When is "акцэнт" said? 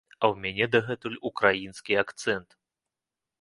2.03-2.49